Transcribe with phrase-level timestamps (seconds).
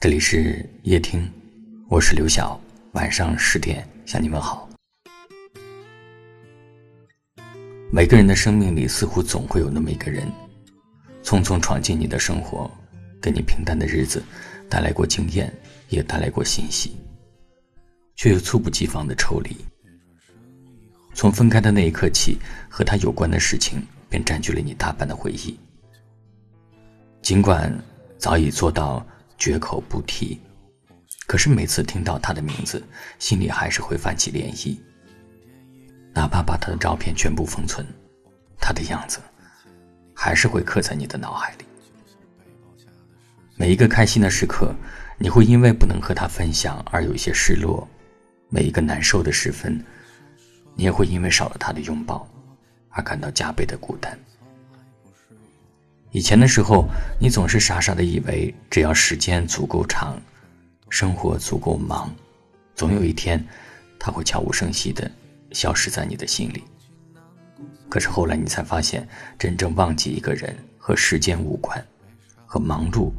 [0.00, 1.28] 这里是夜听，
[1.88, 2.58] 我是刘晓。
[2.92, 4.70] 晚上十点向你问好。
[7.90, 10.24] 每个人的生命里，似乎总会有那么一个人，
[11.24, 12.70] 匆匆闯进你的生活，
[13.20, 14.22] 给你平淡的日子
[14.70, 15.52] 带来过经验，
[15.88, 16.96] 也带来过欣喜，
[18.14, 19.56] 却又猝不及防的抽离。
[21.12, 22.38] 从分开的那一刻起，
[22.68, 25.58] 和他有关的事情便占据了你大半的回忆。
[27.20, 27.76] 尽管
[28.16, 29.04] 早已做到。
[29.38, 30.40] 绝口不提，
[31.26, 32.82] 可是每次听到他的名字，
[33.20, 34.76] 心里还是会泛起涟漪。
[36.12, 37.86] 哪怕把他的照片全部封存，
[38.60, 39.20] 他的样子
[40.12, 41.64] 还是会刻在你的脑海里。
[43.54, 44.74] 每一个开心的时刻，
[45.18, 47.86] 你会因为不能和他分享而有一些失落；
[48.48, 49.80] 每一个难受的时分，
[50.74, 52.28] 你也会因为少了他的拥抱
[52.90, 54.18] 而感到加倍的孤单。
[56.10, 56.88] 以前的时候，
[57.20, 60.18] 你总是傻傻的以为，只要时间足够长，
[60.88, 62.10] 生活足够忙，
[62.74, 63.44] 总有一天，
[63.98, 65.10] 他会悄无声息的
[65.52, 66.64] 消失在你的心里。
[67.90, 69.06] 可是后来你才发现，
[69.38, 71.86] 真正忘记一个人和时间无关，
[72.46, 73.12] 和忙碌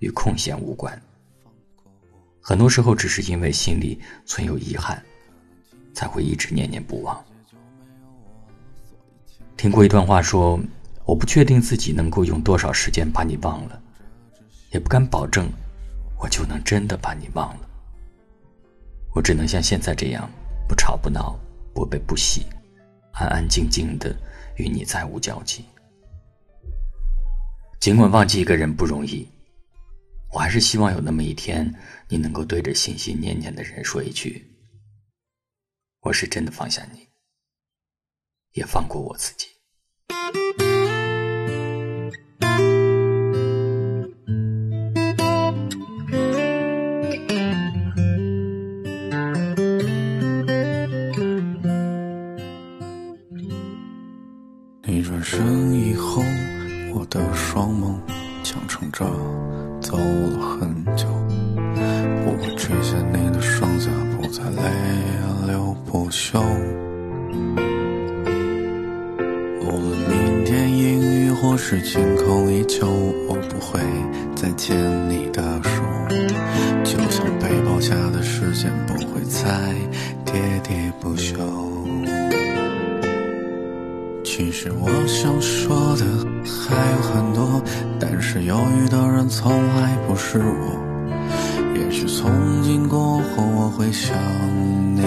[0.00, 1.00] 与空闲无关。
[2.40, 5.00] 很多时候，只是因为心里存有遗憾，
[5.94, 7.24] 才会一直念念不忘。
[9.56, 10.60] 听过一段话说。
[11.04, 13.82] 我不确定自己能够用多少时间把你忘了，
[14.70, 15.50] 也不敢保证
[16.18, 17.68] 我就能真的把你忘了。
[19.14, 20.30] 我只能像现在这样，
[20.68, 21.38] 不吵不闹，
[21.74, 22.46] 不悲不喜，
[23.12, 24.16] 安安静静的
[24.56, 25.64] 与你再无交集。
[27.80, 29.28] 尽管忘记一个人不容易，
[30.32, 31.74] 我还是希望有那么一天，
[32.08, 34.48] 你能够对着心心念念的人说一句
[36.00, 37.08] ：“我是真的放下你，
[38.52, 39.48] 也放过我自己。”
[54.84, 56.22] 你转身以后，
[56.92, 57.94] 我的双眸
[58.42, 59.06] 强撑着
[59.80, 61.06] 走了很久，
[62.24, 64.62] 不会垂下你的双颊，不再泪
[65.46, 66.38] 流不休。
[71.64, 72.88] 是晴空依旧，
[73.28, 73.78] 我不会
[74.34, 74.76] 再牵
[75.08, 75.70] 你的手，
[76.82, 79.48] 就像背包下的时间不会再
[80.26, 81.36] 喋喋不休。
[84.24, 86.04] 其实我想说的
[86.44, 87.62] 还有很多，
[87.98, 90.76] 但是犹豫的人从来不是我。
[91.76, 94.18] 也许从今过后我会想
[94.96, 95.02] 你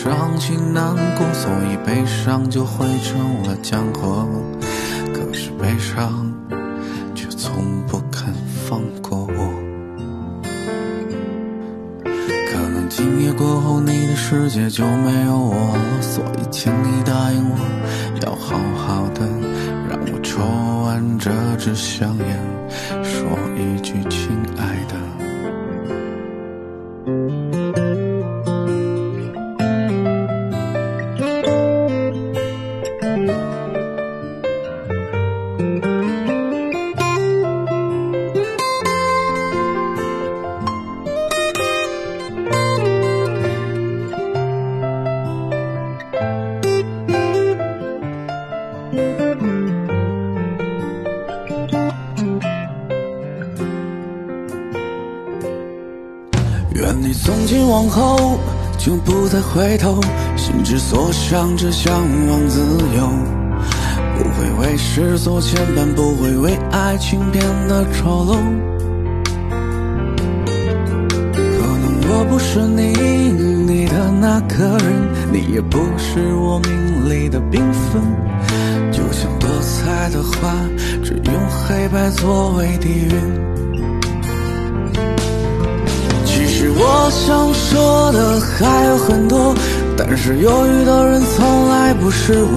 [0.00, 4.28] 伤心难过，所以悲伤就汇成了江河。
[5.12, 6.32] 可是悲伤
[7.16, 8.32] 却从不肯
[8.64, 9.52] 放过我。
[12.04, 17.58] 可能今夜过后，你的世界就没有我了，所以请你答应我，
[18.24, 19.26] 要好好的，
[19.90, 20.40] 让我抽
[20.84, 22.40] 完这支香烟，
[23.02, 24.87] 说一句亲爱的。
[57.24, 58.38] 从今往后
[58.78, 60.00] 就不再回头，
[60.36, 61.92] 心之所向着向
[62.28, 62.60] 往自
[62.96, 63.08] 由，
[64.16, 68.36] 不会为世俗牵绊，不会为爱情变得丑陋。
[71.32, 72.92] 可能我不是你
[73.70, 78.02] 你的那个人，你也不是我命里的缤纷，
[78.90, 80.54] 就像多彩的花，
[81.04, 83.57] 只用黑白作为底蕴。
[86.80, 89.54] 我想说的还有很多，
[89.96, 92.54] 但是犹豫的人从来不是我。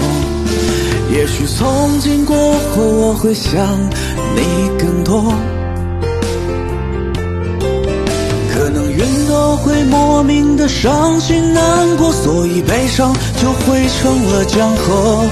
[1.12, 3.52] 也许从今过后我会想
[4.36, 5.34] 你更多，
[8.54, 15.26] 可能云朵会莫名的伤心难过，所以悲伤就汇成了江河。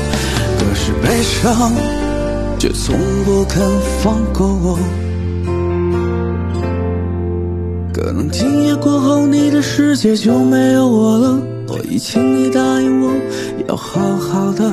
[0.57, 1.71] 可是悲伤
[2.57, 3.61] 却从不肯
[4.03, 4.77] 放过我。
[7.93, 11.41] 可能今夜过后，你的世界就没有我了。
[11.67, 13.11] 所以，请你答应我，
[13.67, 14.63] 要好好的，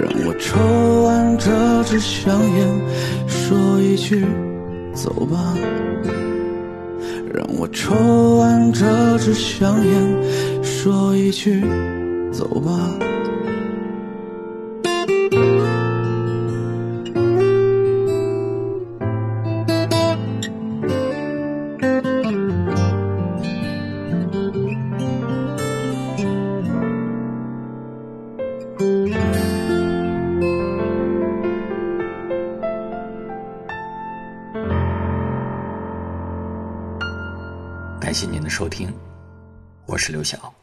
[0.00, 1.50] 让我抽完这
[1.84, 2.68] 支香烟，
[3.26, 4.24] 说一句
[4.94, 5.54] 走吧。
[7.34, 8.86] 让我抽完这
[9.18, 11.62] 支香烟，说一句
[12.32, 12.70] 走吧。
[38.08, 38.90] 感谢您的收听，
[39.84, 40.57] 我是刘晓。